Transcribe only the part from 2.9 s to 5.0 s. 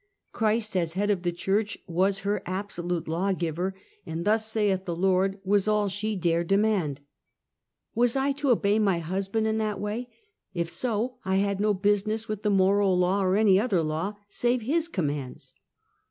lawgiver, and thus saith the